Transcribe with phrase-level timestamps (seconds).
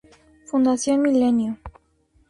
[0.49, 1.59] Fundación Milenio.